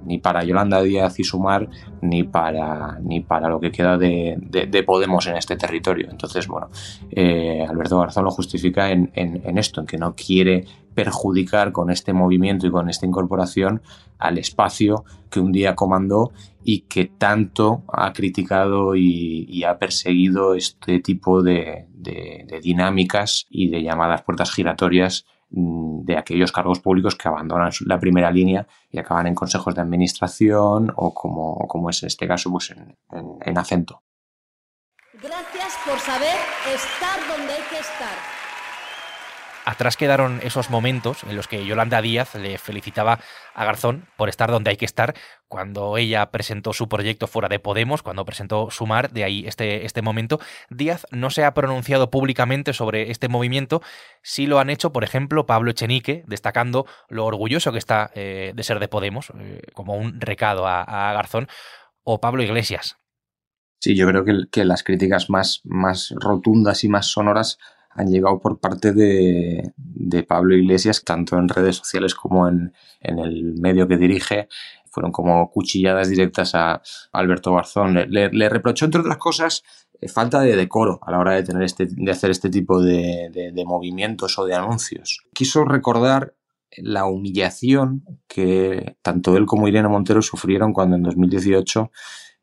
ni 0.05 0.17
para 0.17 0.43
Yolanda 0.43 0.81
Díaz 0.81 1.19
y 1.19 1.23
Sumar, 1.23 1.69
ni 2.01 2.23
para, 2.23 2.99
ni 2.99 3.21
para 3.21 3.49
lo 3.49 3.59
que 3.59 3.71
queda 3.71 3.97
de, 3.97 4.37
Podemos 4.85 5.27
en 5.27 5.37
este 5.37 5.55
territorio. 5.55 6.09
Entonces, 6.11 6.47
bueno, 6.47 6.69
eh, 7.09 7.65
Alberto 7.67 7.99
Garzón 7.99 8.25
lo 8.25 8.31
justifica 8.31 8.91
en, 8.91 9.11
esto, 9.57 9.81
en 9.81 9.87
que 9.87 9.97
no 9.97 10.13
quiere 10.13 10.65
perjudicar 10.93 11.71
con 11.71 11.89
este 11.89 12.13
movimiento 12.13 12.67
y 12.67 12.71
con 12.71 12.89
esta 12.89 13.05
incorporación 13.05 13.81
al 14.19 14.37
espacio 14.37 15.05
que 15.29 15.39
un 15.39 15.51
día 15.51 15.75
comandó 15.75 16.31
y 16.63 16.81
que 16.81 17.05
tanto 17.05 17.83
ha 17.87 18.13
criticado 18.13 18.95
y 18.95 19.63
ha 19.63 19.79
perseguido 19.79 20.53
este 20.53 20.99
tipo 20.99 21.41
de, 21.41 21.87
de, 22.03 22.59
dinámicas 22.61 23.47
y 23.49 23.69
de 23.69 23.81
llamadas 23.81 24.21
puertas 24.23 24.51
giratorias 24.51 25.25
de 25.55 26.17
aquellos 26.17 26.51
cargos 26.51 26.79
públicos 26.79 27.15
que 27.15 27.27
abandonan 27.27 27.71
la 27.85 27.99
primera 27.99 28.31
línea 28.31 28.65
y 28.89 28.97
acaban 28.97 29.27
en 29.27 29.35
consejos 29.35 29.75
de 29.75 29.81
administración 29.81 30.91
o 30.95 31.13
como, 31.13 31.67
como 31.67 31.89
es 31.89 32.01
este 32.03 32.27
caso 32.27 32.51
pues 32.51 32.71
en, 32.71 32.97
en 33.41 33.57
acento. 33.57 34.01
Gracias 35.21 35.73
por 35.85 35.99
saber 35.99 36.35
estar 36.73 37.19
donde 37.29 37.53
hay 37.53 37.61
que 37.69 37.77
estar 37.77 38.42
Atrás 39.65 39.95
quedaron 39.95 40.39
esos 40.43 40.69
momentos 40.69 41.23
en 41.23 41.37
los 41.37 41.47
que 41.47 41.65
Yolanda 41.65 42.01
Díaz 42.01 42.35
le 42.35 42.57
felicitaba 42.57 43.19
a 43.53 43.63
Garzón 43.65 44.07
por 44.17 44.27
estar 44.27 44.51
donde 44.51 44.71
hay 44.71 44.77
que 44.77 44.85
estar 44.85 45.13
cuando 45.47 45.97
ella 45.97 46.31
presentó 46.31 46.73
su 46.73 46.89
proyecto 46.89 47.27
fuera 47.27 47.47
de 47.47 47.59
Podemos, 47.59 48.01
cuando 48.01 48.25
presentó 48.25 48.71
Sumar, 48.71 49.11
de 49.11 49.23
ahí 49.23 49.45
este, 49.47 49.85
este 49.85 50.01
momento. 50.01 50.39
Díaz 50.69 51.05
no 51.11 51.29
se 51.29 51.45
ha 51.45 51.53
pronunciado 51.53 52.09
públicamente 52.09 52.73
sobre 52.73 53.11
este 53.11 53.29
movimiento, 53.29 53.81
sí 54.21 54.47
lo 54.47 54.59
han 54.59 54.69
hecho, 54.69 54.91
por 54.91 55.03
ejemplo, 55.03 55.45
Pablo 55.45 55.71
Echenique, 55.71 56.23
destacando 56.27 56.85
lo 57.07 57.25
orgulloso 57.25 57.71
que 57.71 57.77
está 57.77 58.11
eh, 58.15 58.51
de 58.55 58.63
ser 58.63 58.79
de 58.79 58.87
Podemos, 58.87 59.31
eh, 59.39 59.61
como 59.73 59.95
un 59.95 60.19
recado 60.19 60.67
a, 60.67 61.13
Garzón, 61.13 61.47
o 62.03 62.19
Pablo 62.19 62.43
Iglesias. 62.43 62.97
Sí, 63.79 63.95
yo 63.95 64.07
creo 64.07 64.25
que, 64.25 64.33
que 64.51 64.65
las 64.65 64.83
críticas 64.83 65.29
más, 65.29 65.61
más 65.63 66.13
rotundas 66.17 66.83
y 66.83 66.89
más 66.89 67.07
sonoras 67.07 67.59
han 67.95 68.07
llegado 68.07 68.39
por 68.39 68.59
parte 68.59 68.93
de, 68.93 69.73
Pablo 70.27 70.55
Iglesias, 70.55 71.03
tanto 71.03 71.37
en 71.37 71.49
redes 71.49 71.77
sociales 71.77 72.15
como 72.15 72.47
en, 72.47 72.73
el 73.01 73.53
medio 73.59 73.87
que 73.87 73.97
dirige. 73.97 74.47
Fueron 74.89 75.11
como 75.11 75.49
cuchilladas 75.49 76.09
directas 76.09 76.53
a 76.53 76.81
Alberto 77.11 77.53
Garzón. 77.53 77.95
Le, 78.09 78.49
reprochó, 78.49 78.85
entre 78.85 79.01
otras 79.01 79.17
cosas, 79.17 79.63
eh, 79.99 80.07
falta 80.07 80.39
de 80.41 80.55
decoro 80.55 80.99
a 81.01 81.11
la 81.11 81.19
hora 81.19 81.33
de, 81.33 81.43
tener 81.43 81.63
este, 81.63 81.87
de 81.89 82.11
hacer 82.11 82.29
este 82.29 82.49
tipo 82.49 82.81
de, 82.81 83.29
de 83.53 83.65
movimientos 83.65 84.37
o 84.37 84.45
de 84.45 84.53
anuncios. 84.53 85.21
Quiso 85.33 85.65
recordar 85.65 86.35
la 86.77 87.05
humillación 87.05 88.03
que 88.27 88.97
tanto 89.01 89.37
él 89.37 89.45
como 89.45 89.67
Irene 89.67 89.87
Montero 89.87 90.21
sufrieron 90.21 90.73
cuando 90.73 90.95
en 90.95 91.03
2018 91.03 91.91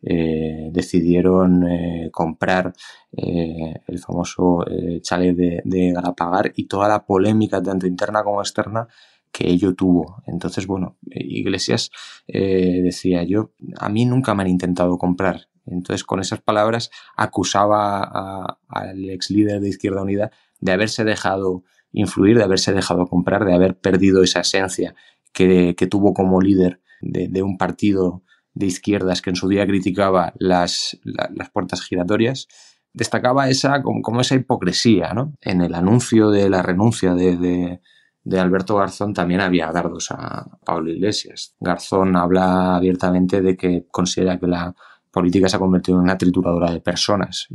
eh, 0.03 0.71
decidieron 0.73 1.67
eh, 1.67 2.11
comprar 2.13 2.73
eh, 3.13 3.75
el 3.87 3.99
famoso 3.99 4.65
chalet 5.03 5.37
de, 5.37 5.63
de 5.65 5.93
Galapagar 5.93 6.53
y 6.57 6.67
toda 6.67 6.89
la 6.89 7.05
polémica, 7.05 7.63
tanto 7.63 7.87
interna 7.87 8.23
como 8.23 8.41
externa, 8.41 8.89
que 9.33 9.49
ello 9.49 9.75
tuvo. 9.75 10.23
Entonces, 10.27 10.67
bueno, 10.67 10.97
Iglesias 11.03 11.91
decía 12.27 13.23
yo, 13.23 13.53
a 13.79 13.89
mí 13.89 14.05
nunca 14.05 14.35
me 14.35 14.43
han 14.43 14.49
intentado 14.49 14.99
comprar. 14.99 15.49
Entonces, 15.67 16.03
con 16.03 16.19
esas 16.19 16.41
palabras, 16.41 16.91
acusaba 17.17 18.59
al 18.67 19.09
ex 19.09 19.31
líder 19.31 19.61
de 19.61 19.69
Izquierda 19.69 20.03
Unida 20.03 20.33
de 20.59 20.73
haberse 20.73 21.05
dejado 21.05 21.63
influir, 21.93 22.39
de 22.39 22.45
haberse 22.45 22.73
dejado 22.73 23.07
comprar, 23.07 23.45
de 23.45 23.55
haber 23.55 23.79
perdido 23.79 24.23
esa 24.23 24.41
esencia 24.41 24.95
que, 25.33 25.75
tuvo 25.91 26.15
como 26.15 26.41
líder 26.41 26.81
de, 27.01 27.43
un 27.43 27.57
partido 27.57 28.23
de 28.55 28.67
izquierdas 28.67 29.23
que 29.23 29.31
en 29.31 29.37
su 29.37 29.49
día 29.49 29.67
criticaba 29.67 30.33
las, 30.39 30.99
las 31.05 31.51
puertas 31.51 31.83
giratorias, 31.83 32.49
destacaba 32.93 33.49
esa 33.49 33.83
como, 33.83 34.21
esa 34.21 34.35
hipocresía. 34.35 35.13
¿no? 35.15 35.35
En 35.41 35.61
el 35.61 35.75
anuncio 35.75 36.31
de 36.31 36.51
la 36.51 36.63
renuncia 36.63 37.15
de, 37.15 37.81
de, 38.25 38.41
Alberto 38.41 38.77
Garzón 38.77 39.15
también 39.15 39.41
había 39.41 39.71
dardos 39.73 40.11
a 40.11 40.47
Pablo 40.65 40.91
Iglesias. 40.91 41.55
Garzón 41.61 42.17
habla 42.17 42.77
abiertamente 42.77 43.41
de 43.41 43.57
que 43.57 43.87
considera 43.91 44.39
que 44.39 44.47
la 44.47 44.75
política 45.11 45.49
se 45.49 45.57
ha 45.57 45.61
convertido 45.61 45.99
en 45.99 46.05
una 46.05 46.19
trituradora 46.19 46.71
de 46.71 46.81
personas 46.81 47.49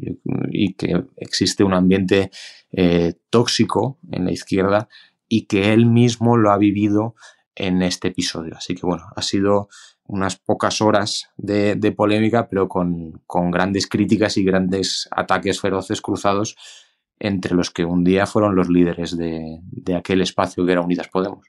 y, 0.51 0.73
que 0.73 1.05
existe 1.15 1.63
un 1.63 1.73
ambiente 1.73 2.31
eh, 2.71 3.13
tóxico 3.29 3.99
en 4.11 4.25
la 4.25 4.31
izquierda 4.31 4.89
y 5.29 5.45
que 5.45 5.73
él 5.73 5.85
mismo 5.85 6.37
lo 6.37 6.51
ha 6.51 6.57
vivido 6.57 7.15
en 7.55 7.81
este 7.81 8.09
episodio. 8.09 8.55
Así 8.57 8.75
que 8.75 8.85
bueno, 8.85 9.05
ha 9.15 9.21
sido 9.21 9.69
unas 10.07 10.37
pocas 10.37 10.81
horas 10.81 11.29
de, 11.37 11.93
polémica, 11.95 12.47
pero 12.47 12.67
con, 12.67 13.21
grandes 13.51 13.87
críticas 13.87 14.37
y 14.37 14.43
grandes 14.43 15.07
ataques 15.11 15.59
feroces 15.59 16.01
cruzados 16.01 16.55
entre 17.19 17.55
los 17.55 17.71
que 17.71 17.85
un 17.85 18.03
día 18.03 18.25
fueron 18.25 18.55
los 18.55 18.69
líderes 18.69 19.17
de, 19.17 19.59
de 19.61 19.95
aquel 19.95 20.21
espacio 20.21 20.65
que 20.65 20.71
era 20.73 20.81
Unidas 20.81 21.07
Podemos 21.07 21.45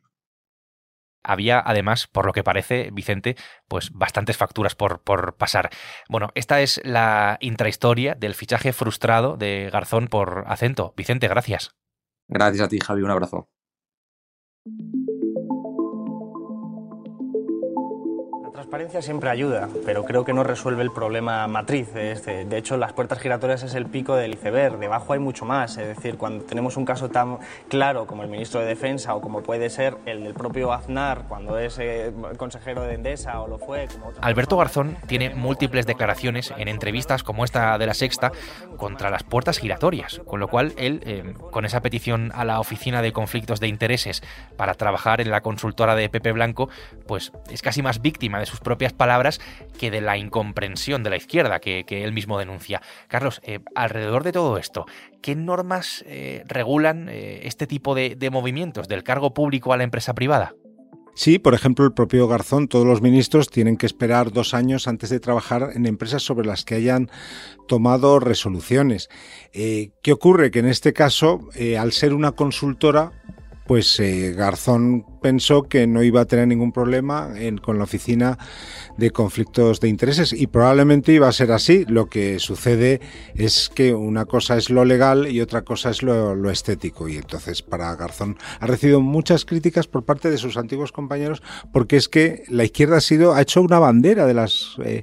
había 1.26 1.60
además, 1.60 2.06
por 2.06 2.24
lo 2.24 2.32
que 2.32 2.44
parece, 2.44 2.90
Vicente, 2.92 3.36
pues 3.68 3.90
bastantes 3.92 4.36
facturas 4.36 4.74
por, 4.74 5.02
por, 5.02 5.34
pasar. 5.34 5.70
Bueno, 6.08 6.30
esta 6.34 6.60
es 6.60 6.80
la 6.84 7.36
intrahistoria 7.40 8.14
del 8.14 8.34
fichaje 8.34 8.72
frustrado 8.72 9.36
de 9.36 9.68
Garzón 9.72 10.06
por 10.06 10.44
acento. 10.46 10.94
Vicente, 10.96 11.28
gracias. 11.28 11.74
Gracias 12.28 12.64
a 12.64 12.68
ti, 12.68 12.78
Javi, 12.78 13.02
un 13.02 13.10
abrazo. 13.10 13.48
Transparencia 18.66 19.00
siempre 19.00 19.30
ayuda, 19.30 19.68
pero 19.84 20.04
creo 20.04 20.24
que 20.24 20.32
no 20.32 20.42
resuelve 20.42 20.82
el 20.82 20.90
problema 20.90 21.46
matriz. 21.46 21.94
Este. 21.94 22.44
De 22.44 22.58
hecho, 22.58 22.76
las 22.76 22.92
puertas 22.92 23.20
giratorias 23.20 23.62
es 23.62 23.74
el 23.74 23.86
pico 23.86 24.16
del 24.16 24.34
iceberg, 24.34 24.78
debajo 24.80 25.12
hay 25.12 25.20
mucho 25.20 25.44
más. 25.44 25.76
Es 25.76 25.86
decir, 25.86 26.16
cuando 26.16 26.44
tenemos 26.44 26.76
un 26.76 26.84
caso 26.84 27.08
tan 27.08 27.38
claro 27.68 28.08
como 28.08 28.24
el 28.24 28.28
ministro 28.28 28.58
de 28.58 28.66
Defensa 28.66 29.14
o 29.14 29.20
como 29.20 29.44
puede 29.44 29.70
ser 29.70 29.96
el 30.04 30.24
del 30.24 30.34
propio 30.34 30.72
Aznar 30.72 31.26
cuando 31.28 31.56
es 31.58 31.78
eh, 31.78 32.12
consejero 32.38 32.82
de 32.82 32.94
Endesa 32.94 33.40
o 33.40 33.46
lo 33.46 33.58
fue. 33.58 33.86
Alberto 34.20 34.56
Garzón 34.56 34.96
tiene 35.06 35.32
múltiples 35.32 35.86
declaraciones 35.86 36.52
en 36.56 36.66
entrevistas 36.66 37.22
como 37.22 37.44
esta 37.44 37.78
de 37.78 37.86
la 37.86 37.94
Sexta 37.94 38.32
contra 38.78 39.10
las 39.10 39.22
puertas 39.22 39.58
giratorias, 39.58 40.20
con 40.26 40.40
lo 40.40 40.48
cual 40.48 40.74
él, 40.76 41.02
eh, 41.06 41.34
con 41.52 41.66
esa 41.66 41.82
petición 41.82 42.32
a 42.34 42.44
la 42.44 42.58
Oficina 42.58 43.00
de 43.00 43.12
Conflictos 43.12 43.60
de 43.60 43.68
Intereses 43.68 44.24
para 44.56 44.74
trabajar 44.74 45.20
en 45.20 45.30
la 45.30 45.40
consultora 45.40 45.94
de 45.94 46.08
Pepe 46.08 46.32
Blanco, 46.32 46.68
pues 47.06 47.30
es 47.48 47.62
casi 47.62 47.80
más 47.80 48.02
víctima 48.02 48.40
de 48.40 48.46
su 48.46 48.55
propias 48.60 48.92
palabras 48.92 49.40
que 49.78 49.90
de 49.90 50.00
la 50.00 50.16
incomprensión 50.16 51.02
de 51.02 51.10
la 51.10 51.16
izquierda 51.16 51.60
que, 51.60 51.84
él 51.88 52.12
mismo 52.12 52.38
denuncia. 52.38 52.82
Carlos, 53.08 53.40
eh, 53.44 53.60
alrededor 53.74 54.22
de 54.24 54.32
todo 54.32 54.58
esto, 54.58 54.86
¿qué 55.22 55.34
normas 55.34 56.04
eh, 56.06 56.42
regulan 56.46 57.08
eh, 57.08 57.40
este 57.44 57.66
tipo 57.66 57.94
de, 57.94 58.30
movimientos, 58.30 58.88
del 58.88 59.02
cargo 59.02 59.34
público 59.34 59.72
a 59.72 59.76
la 59.76 59.84
empresa 59.84 60.14
privada? 60.14 60.54
Sí, 61.14 61.38
por 61.38 61.54
ejemplo, 61.54 61.86
el 61.86 61.94
propio 61.94 62.28
Garzón, 62.28 62.68
todos 62.68 62.86
los 62.86 63.00
ministros 63.00 63.48
tienen 63.48 63.78
que 63.78 63.86
esperar 63.86 64.32
dos 64.32 64.52
años 64.52 64.86
antes 64.86 65.08
de 65.08 65.18
trabajar 65.18 65.70
en 65.74 65.86
empresas 65.86 66.22
sobre 66.22 66.46
las 66.46 66.62
que 66.62 66.74
hayan 66.74 67.10
tomado 67.66 68.20
resoluciones. 68.20 69.08
¿Qué 69.52 70.12
ocurre? 70.12 70.50
Que 70.50 70.58
en 70.58 70.66
este 70.66 70.92
caso, 70.92 71.48
al 71.78 71.92
ser 71.92 72.12
una 72.12 72.32
consultora, 72.32 73.12
pues 73.66 73.98
eh, 74.00 74.32
Garzón 74.32 75.04
pensó 75.20 75.64
que 75.64 75.86
no 75.86 76.02
iba 76.02 76.20
a 76.20 76.24
tener 76.24 76.46
ningún 76.46 76.72
problema 76.72 77.34
con 77.62 77.78
la 77.78 77.84
oficina 77.84 78.38
de 78.96 79.10
conflictos 79.10 79.80
de 79.80 79.88
intereses 79.88 80.32
y 80.32 80.46
probablemente 80.46 81.12
iba 81.12 81.28
a 81.28 81.32
ser 81.32 81.52
así. 81.52 81.84
Lo 81.88 82.06
que 82.06 82.38
sucede 82.38 83.00
es 83.34 83.70
que 83.74 83.94
una 83.94 84.24
cosa 84.24 84.56
es 84.56 84.70
lo 84.70 84.84
legal 84.84 85.28
y 85.30 85.40
otra 85.40 85.62
cosa 85.62 85.90
es 85.90 86.02
lo, 86.02 86.50
estético 86.50 87.08
y 87.08 87.16
entonces 87.16 87.62
para 87.62 87.94
Garzón 87.96 88.38
ha 88.60 88.66
recibido 88.66 89.00
muchas 89.00 89.44
críticas 89.44 89.88
por 89.88 90.04
parte 90.04 90.30
de 90.30 90.38
sus 90.38 90.56
antiguos 90.56 90.92
compañeros 90.92 91.42
porque 91.72 91.96
es 91.96 92.08
que 92.08 92.44
la 92.48 92.64
izquierda 92.64 92.98
ha 92.98 93.00
sido 93.00 93.34
ha 93.34 93.42
hecho 93.42 93.62
una 93.62 93.80
bandera 93.80 94.26
de 94.26 94.34
las 94.34 94.76
eh, 94.84 95.02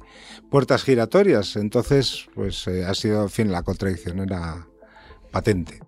puertas 0.50 0.84
giratorias. 0.84 1.56
Entonces, 1.56 2.28
pues 2.34 2.66
eh, 2.68 2.84
ha 2.84 2.94
sido, 2.94 3.22
en 3.22 3.30
fin, 3.30 3.52
la 3.52 3.62
contradicción 3.62 4.20
era 4.20 4.66
patente. 5.30 5.83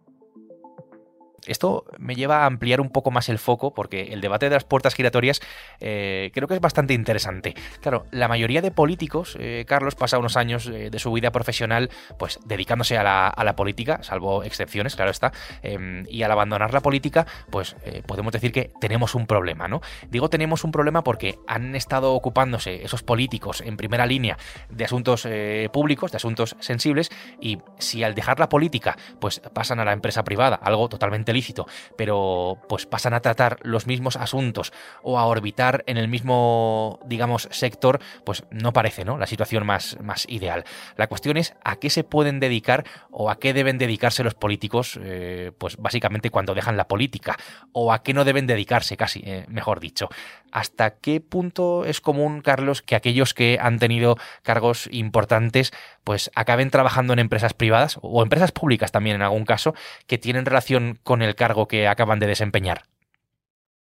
Esto 1.47 1.85
me 1.99 2.15
lleva 2.15 2.43
a 2.43 2.47
ampliar 2.47 2.81
un 2.81 2.91
poco 2.91 3.11
más 3.11 3.29
el 3.29 3.39
foco 3.39 3.75
porque 3.75 4.13
el 4.13 4.21
debate 4.21 4.49
de 4.49 4.55
las 4.55 4.65
puertas 4.65 4.95
giratorias 4.95 5.41
eh, 5.81 6.31
creo 6.35 6.49
que 6.49 6.55
es 6.55 6.61
bastante 6.61 6.95
interesante. 6.95 7.55
Claro, 7.81 8.07
la 8.11 8.29
mayoría 8.29 8.63
de 8.63 8.71
políticos, 8.71 9.37
eh, 9.39 9.65
Carlos, 9.67 9.95
pasa 9.95 10.19
unos 10.19 10.37
años 10.37 10.67
eh, 10.67 10.91
de 10.91 10.99
su 10.99 11.13
vida 11.13 11.31
profesional 11.31 11.91
pues 12.19 12.39
dedicándose 12.45 12.99
a 12.99 13.03
la, 13.03 13.57
política, 13.57 14.03
salvo 14.03 14.43
excepciones, 14.43 14.97
claro 14.97 15.11
está, 15.11 15.33
em, 15.63 16.05
y 16.09 16.23
al 16.23 16.31
abandonar 16.31 16.75
la 16.75 16.81
política, 16.81 17.27
pues 17.51 17.77
podemos 18.07 18.33
decir 18.33 18.53
que 18.53 18.71
tenemos 18.81 19.15
un 19.15 19.27
problema, 19.27 19.69
¿no? 19.69 19.81
Digo 20.11 20.29
tenemos 20.29 20.65
un 20.65 20.73
problema 20.73 21.03
porque 21.03 21.39
han 21.47 21.75
estado 21.75 22.13
ocupándose 22.13 22.85
esos 22.85 23.03
políticos 23.03 23.63
en 23.63 23.77
primera 23.77 24.05
línea 24.05 24.37
de 24.69 24.85
asuntos 24.85 25.27
públicos, 25.73 26.11
de 26.11 26.17
asuntos 26.17 26.57
sensibles, 26.59 27.11
y 27.41 27.59
si 27.79 28.03
al 28.03 28.15
dejar 28.15 28.39
la 28.41 28.49
política, 28.49 28.97
pues 29.21 29.41
pasan 29.55 29.81
a 29.81 29.85
la 29.85 29.93
empresa 29.93 30.25
privada, 30.25 30.57
algo 30.57 30.89
totalmente 30.89 31.33
lícito, 31.37 31.67
pero 31.97 32.59
pues 32.69 32.87
pasan 32.87 33.15
a 33.15 33.21
tratar 33.21 33.59
los 33.63 33.87
mismos 33.87 34.17
asuntos 34.17 34.73
o 35.03 35.19
a 35.19 35.27
orbitar 35.27 35.85
en 35.87 35.97
el 35.97 36.09
mismo, 36.09 36.99
digamos, 37.07 37.49
sector, 37.53 38.01
pues 38.25 38.45
no 38.51 38.73
parece, 38.73 39.05
¿no? 39.05 39.19
La 39.19 39.27
situación 39.27 39.65
más, 39.65 39.99
más 40.03 40.27
ideal. 40.29 40.65
La 40.97 41.07
cuestión 41.07 41.37
es 41.37 41.55
a 41.63 41.77
qué 41.77 41.91
se 41.91 42.03
pueden 42.03 42.41
dedicar 42.41 42.85
o 43.11 43.31
a 43.31 43.39
qué 43.39 43.53
deben 43.53 43.79
dedicarse 43.79 44.25
los 44.25 44.35
políticos, 44.35 44.99
eh, 45.03 45.53
pues 45.59 45.77
básicamente 45.77 46.31
cuando 46.31 46.55
dejan 46.55 46.77
la 46.77 46.89
política, 46.89 47.37
o 47.73 47.93
a 47.93 48.03
qué 48.03 48.15
no 48.15 48.25
deben 48.25 48.47
dedicarse, 48.47 48.97
casi, 48.97 49.23
eh, 49.25 49.45
mejor 49.49 49.81
dicho. 49.81 50.09
¿Hasta 50.53 50.97
qué 50.97 51.21
punto 51.21 51.85
es 51.85 52.01
común, 52.01 52.41
Carlos, 52.41 52.83
que 52.83 52.97
aquellos 52.97 53.35
que 53.35 53.59
han 53.61 53.79
tenido 53.79 54.17
cargos 54.43 54.89
importantes, 54.91 55.73
pues 56.05 56.31
acaben 56.35 56.71
trabajando 56.71 57.13
en 57.13 57.19
empresas 57.19 57.53
privadas 57.53 57.99
o 58.01 58.23
empresas 58.23 58.53
públicas 58.53 58.93
también 58.93 59.17
en 59.17 59.23
algún 59.23 59.45
caso, 59.45 59.75
que 60.07 60.19
tienen 60.19 60.47
relación 60.47 60.99
con 61.03 61.23
el 61.23 61.26
cargo 61.35 61.69
que 61.69 61.89
acaban 61.89 62.19
de 62.19 62.27
desempeñar? 62.27 62.85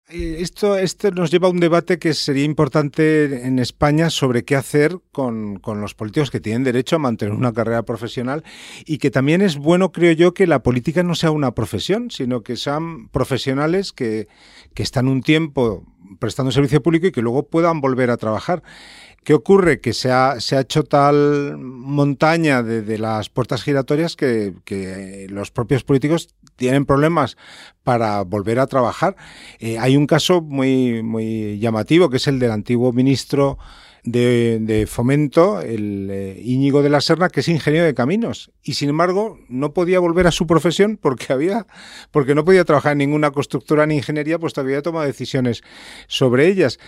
Eh, 0.09 0.37
esto, 0.39 0.77
esto 0.77 1.11
nos 1.11 1.31
lleva 1.31 1.47
a 1.47 1.51
un 1.51 1.61
debate 1.61 1.97
que 1.97 2.13
sería 2.13 2.43
importante 2.43 3.47
en 3.47 3.57
España 3.57 4.09
sobre 4.09 4.43
qué 4.43 4.55
hacer 4.57 4.97
con, 5.11 5.61
los 5.63 5.95
políticos 5.95 6.29
que 6.29 6.41
tienen 6.41 6.63
derecho 6.63 6.97
a 6.97 6.99
mantener 6.99 7.33
una 7.33 7.53
carrera 7.53 7.83
profesional 7.83 8.43
y 8.85 8.97
que 8.97 9.11
también 9.11 9.41
es 9.41 9.55
bueno, 9.55 9.91
creo 9.93 10.11
yo, 10.11 10.33
que 10.33 10.45
la 10.45 10.61
política 10.61 11.03
no 11.03 11.15
sea 11.15 11.31
una 11.31 11.55
profesión, 11.55 12.11
sino 12.11 12.43
que 12.43 12.57
sean 12.57 13.07
profesionales 13.09 13.93
que, 13.93 14.27
que 14.73 14.83
están 14.83 15.07
un 15.07 15.21
tiempo 15.21 15.85
prestando 16.17 16.51
servicio 16.51 16.81
público 16.81 17.07
y 17.07 17.11
que 17.11 17.21
luego 17.21 17.47
puedan 17.47 17.81
volver 17.81 18.09
a 18.09 18.17
trabajar. 18.17 18.63
¿Qué 19.23 19.33
ocurre? 19.33 19.79
Que 19.79 19.93
se 19.93 20.11
ha, 20.11 20.39
se 20.41 20.57
ha 20.57 20.61
hecho 20.61 20.83
tal 20.83 21.57
montaña 21.57 22.61
de, 22.61 22.97
las 22.97 23.29
puertas 23.29 23.63
giratorias 23.63 24.15
que, 24.17 25.27
los 25.29 25.51
propios 25.51 25.83
políticos 25.83 26.27
tienen 26.57 26.85
problemas 26.85 27.37
para 27.83 28.21
volver 28.23 28.59
a 28.59 28.67
trabajar. 28.67 29.15
Eh, 29.59 29.79
hay 29.79 29.95
un 29.95 30.07
caso 30.07 30.41
muy, 30.41 31.03
muy 31.03 31.57
llamativo 31.59 32.09
que 32.09 32.17
es 32.17 32.27
el 32.27 32.39
del 32.39 32.51
antiguo 32.51 32.91
ministro 32.91 33.57
de, 34.03 34.85
Fomento, 34.89 35.61
el 35.61 36.09
eh, 36.11 36.41
Íñigo 36.43 36.81
de 36.81 36.89
la 36.89 37.01
Serna, 37.01 37.29
que 37.29 37.39
es 37.39 37.47
ingeniero 37.47 37.85
de 37.85 37.93
caminos. 37.93 38.51
Y 38.61 38.73
sin 38.73 38.89
embargo, 38.89 39.39
no 39.47 39.73
podía 39.73 39.99
volver 39.99 40.27
a 40.27 40.31
su 40.31 40.45
profesión 40.45 40.97
porque 41.01 41.31
había, 41.31 41.67
porque 42.11 42.35
no 42.35 42.43
podía 42.43 42.65
trabajar 42.65 42.93
en 42.93 42.99
ninguna 42.99 43.31
constructora 43.31 43.85
ni 43.85 43.95
ingeniería, 43.95 44.39
pues 44.39 44.53
todavía 44.53 44.81
tomado 44.81 45.05
decisiones 45.05 45.63
sobre 46.07 46.47
ellas. 46.47 46.79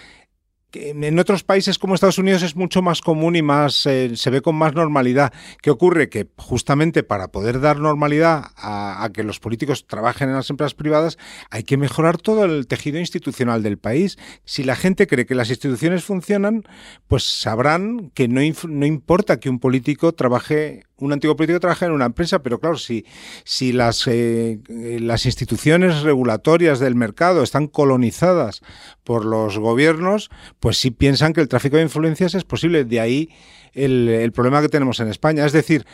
En 0.75 1.19
otros 1.19 1.43
países 1.43 1.79
como 1.79 1.95
Estados 1.95 2.17
Unidos 2.17 2.43
es 2.43 2.55
mucho 2.55 2.81
más 2.81 3.01
común 3.01 3.35
y 3.35 3.41
más 3.41 3.85
eh, 3.85 4.15
se 4.15 4.29
ve 4.29 4.41
con 4.41 4.55
más 4.55 4.73
normalidad. 4.73 5.33
¿Qué 5.61 5.71
ocurre? 5.71 6.09
Que 6.09 6.27
justamente 6.37 7.03
para 7.03 7.29
poder 7.29 7.59
dar 7.59 7.79
normalidad 7.79 8.51
a, 8.57 9.09
que 9.13 9.23
los 9.23 9.39
políticos 9.39 9.87
trabajen 9.87 10.29
en 10.29 10.35
las 10.35 10.49
empresas 10.49 10.73
privadas 10.73 11.17
hay 11.49 11.63
que 11.63 11.77
mejorar 11.77 12.17
todo 12.17 12.45
el 12.45 12.67
tejido 12.67 12.99
institucional 12.99 13.63
del 13.63 13.77
país. 13.77 14.17
Si 14.43 14.63
la 14.63 14.75
gente 14.75 15.07
cree 15.07 15.25
que 15.25 15.35
las 15.35 15.49
instituciones 15.49 16.03
funcionan, 16.03 16.63
pues 17.07 17.23
sabrán 17.23 18.11
que 18.13 18.27
no, 18.27 18.41
no 18.67 18.85
importa 18.85 19.39
que 19.39 19.49
un 19.49 19.59
político 19.59 20.13
trabaje 20.13 20.83
un 20.97 21.13
antiguo 21.13 21.35
político 21.35 21.59
trabaja 21.59 21.85
en 21.85 21.91
una 21.91 22.05
empresa, 22.05 22.39
pero 22.39 22.59
claro, 22.59 22.77
si, 22.77 23.05
si 23.43 23.73
las, 23.73 24.07
eh, 24.07 24.59
las 24.69 25.25
instituciones 25.25 26.01
regulatorias 26.01 26.79
del 26.79 26.95
mercado 26.95 27.43
están 27.43 27.67
colonizadas 27.67 28.61
por 29.03 29.25
los 29.25 29.57
gobiernos, 29.57 30.29
pues 30.59 30.77
sí 30.77 30.91
piensan 30.91 31.33
que 31.33 31.41
el 31.41 31.47
tráfico 31.47 31.77
de 31.77 31.83
influencias 31.83 32.33
es 32.35 32.43
posible. 32.43 32.85
De 32.85 32.99
ahí 32.99 33.29
el, 33.75 34.31
problema 34.33 34.61
que 34.61 34.69
tenemos 34.69 34.99
en 34.99 35.09
España. 35.09 35.45
Es 35.45 35.53
decir, 35.53 35.85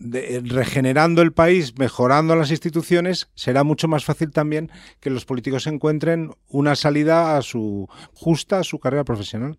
regenerando 0.00 1.22
el 1.22 1.32
país, 1.32 1.78
mejorando 1.78 2.34
las 2.34 2.50
instituciones, 2.50 3.28
será 3.34 3.62
mucho 3.62 3.88
más 3.88 4.04
fácil 4.04 4.30
también 4.30 4.70
que 5.00 5.10
los 5.10 5.26
políticos 5.26 5.66
encuentren 5.66 6.32
una 6.48 6.74
salida 6.74 7.36
a 7.36 7.42
su 7.42 7.88
justa 8.14 8.60
a 8.60 8.64
su 8.64 8.78
carrera 8.78 9.04
profesional. 9.04 9.58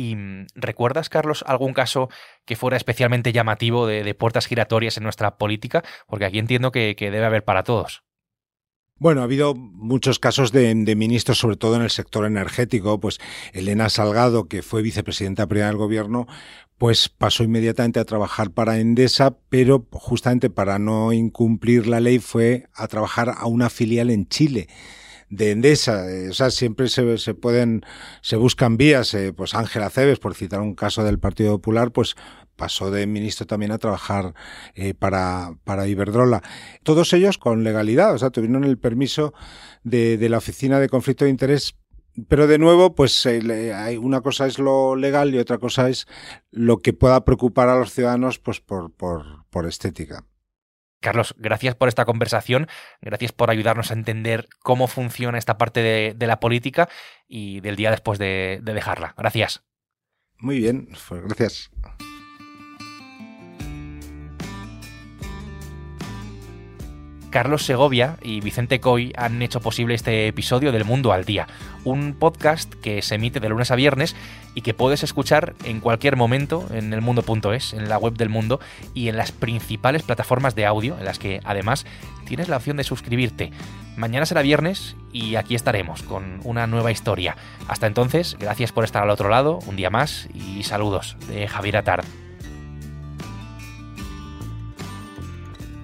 ¿Y 0.00 0.16
mm, 0.16 0.46
recuerdas, 0.54 1.10
Carlos, 1.10 1.44
algún 1.46 1.74
caso 1.74 2.08
que 2.46 2.56
fuera 2.56 2.78
especialmente 2.78 3.32
llamativo 3.32 3.86
de, 3.86 4.14
puertas 4.14 4.46
giratorias 4.46 4.96
en 4.96 5.02
nuestra 5.02 5.36
política? 5.36 5.84
Porque 6.06 6.24
aquí 6.24 6.38
entiendo 6.38 6.72
que, 6.72 6.96
debe 6.98 7.24
haber 7.24 7.44
para 7.44 7.64
todos. 7.64 8.02
Bueno, 8.96 9.20
ha 9.20 9.24
habido 9.24 9.54
muchos 9.54 10.18
casos 10.18 10.52
de, 10.52 10.74
ministros, 10.96 11.38
sobre 11.38 11.56
todo 11.56 11.76
en 11.76 11.82
el 11.82 11.90
sector 11.90 12.24
energético. 12.24 12.98
Pues 12.98 13.18
Elena 13.52 13.90
Salgado, 13.90 14.48
que 14.48 14.62
fue 14.62 14.80
vicepresidenta 14.80 15.46
primera 15.46 15.68
del 15.68 15.76
gobierno, 15.76 16.26
pues 16.78 17.10
pasó 17.10 17.44
inmediatamente 17.44 18.00
a 18.00 18.06
trabajar 18.06 18.52
para 18.52 18.78
Endesa, 18.78 19.36
pero 19.50 19.86
justamente 19.92 20.48
para 20.48 20.78
no 20.78 21.12
incumplir 21.12 21.86
la 21.86 22.00
ley 22.00 22.20
fue 22.20 22.68
a 22.72 22.88
trabajar 22.88 23.34
a 23.36 23.46
una 23.46 23.68
filial 23.68 24.08
en 24.08 24.28
Chile 24.28 24.66
de 25.30 25.52
Endesa. 25.52 26.10
Eh, 26.10 26.28
o 26.28 26.34
sea, 26.34 26.50
siempre 26.50 26.88
se, 26.88 27.16
se 27.18 27.34
pueden, 27.34 27.82
se 28.20 28.36
buscan 28.36 28.76
vías. 28.76 29.14
Eh, 29.14 29.32
pues 29.32 29.54
Ángela 29.54 29.88
Cebes, 29.88 30.18
por 30.18 30.34
citar 30.34 30.60
un 30.60 30.74
caso 30.74 31.02
del 31.04 31.18
Partido 31.18 31.52
Popular, 31.52 31.92
pues 31.92 32.16
pasó 32.56 32.90
de 32.90 33.06
ministro 33.06 33.46
también 33.46 33.72
a 33.72 33.78
trabajar 33.78 34.34
eh, 34.74 34.92
para, 34.92 35.54
para 35.64 35.86
Iberdrola. 35.86 36.42
Todos 36.82 37.12
ellos 37.14 37.38
con 37.38 37.64
legalidad, 37.64 38.12
o 38.14 38.18
sea, 38.18 38.30
tuvieron 38.30 38.64
el 38.64 38.76
permiso 38.76 39.32
de, 39.82 40.18
de 40.18 40.28
la 40.28 40.38
Oficina 40.38 40.78
de 40.78 40.90
Conflicto 40.90 41.24
de 41.24 41.30
Interés 41.30 41.74
pero 42.28 42.48
de 42.48 42.58
nuevo, 42.58 42.94
pues 42.96 43.24
hay 43.24 43.96
una 43.96 44.20
cosa 44.20 44.46
es 44.46 44.58
lo 44.58 44.96
legal 44.96 45.32
y 45.32 45.38
otra 45.38 45.58
cosa 45.58 45.88
es 45.88 46.06
lo 46.50 46.78
que 46.78 46.92
pueda 46.92 47.24
preocupar 47.24 47.68
a 47.68 47.78
los 47.78 47.92
ciudadanos 47.92 48.40
pues 48.40 48.60
por, 48.60 48.92
por, 48.92 49.46
por 49.48 49.64
estética. 49.66 50.26
Carlos, 51.00 51.34
gracias 51.38 51.74
por 51.74 51.88
esta 51.88 52.04
conversación, 52.04 52.68
gracias 53.00 53.32
por 53.32 53.50
ayudarnos 53.50 53.90
a 53.90 53.94
entender 53.94 54.48
cómo 54.62 54.86
funciona 54.86 55.38
esta 55.38 55.56
parte 55.56 55.80
de, 56.16 56.26
la 56.26 56.40
política 56.40 56.88
y 57.26 57.60
del 57.60 57.76
día 57.76 57.90
después 57.90 58.18
de, 58.18 58.60
de 58.62 58.74
dejarla. 58.74 59.14
Gracias. 59.16 59.64
Muy 60.38 60.58
bien, 60.58 60.88
pues 61.08 61.22
gracias. 61.22 61.70
Carlos 67.30 67.64
Segovia 67.64 68.16
y 68.22 68.40
Vicente 68.40 68.80
Coy 68.80 69.12
han 69.16 69.40
hecho 69.40 69.60
posible 69.60 69.94
este 69.94 70.26
episodio 70.26 70.72
del 70.72 70.84
Mundo 70.84 71.12
al 71.12 71.24
Día, 71.24 71.46
un 71.84 72.14
podcast 72.14 72.74
que 72.74 73.02
se 73.02 73.14
emite 73.14 73.40
de 73.40 73.48
lunes 73.48 73.70
a 73.70 73.76
viernes 73.76 74.16
y 74.54 74.62
que 74.62 74.74
puedes 74.74 75.04
escuchar 75.04 75.54
en 75.64 75.80
cualquier 75.80 76.16
momento 76.16 76.66
en 76.72 76.92
el 76.92 77.00
mundo.es, 77.00 77.72
en 77.72 77.88
la 77.88 77.98
web 77.98 78.14
del 78.14 78.28
mundo 78.28 78.60
y 78.94 79.08
en 79.08 79.16
las 79.16 79.30
principales 79.30 80.02
plataformas 80.02 80.54
de 80.56 80.66
audio, 80.66 80.98
en 80.98 81.04
las 81.04 81.18
que 81.18 81.40
además 81.44 81.86
tienes 82.26 82.48
la 82.48 82.56
opción 82.56 82.76
de 82.76 82.84
suscribirte. 82.84 83.52
Mañana 83.96 84.26
será 84.26 84.42
viernes 84.42 84.96
y 85.12 85.36
aquí 85.36 85.54
estaremos 85.54 86.02
con 86.02 86.40
una 86.44 86.66
nueva 86.66 86.90
historia. 86.90 87.36
Hasta 87.68 87.86
entonces, 87.86 88.36
gracias 88.38 88.72
por 88.72 88.84
estar 88.84 89.02
al 89.02 89.10
otro 89.10 89.28
lado, 89.28 89.60
un 89.66 89.76
día 89.76 89.90
más 89.90 90.28
y 90.34 90.64
saludos 90.64 91.16
de 91.28 91.46
Javier 91.46 91.76
Atard. 91.76 92.04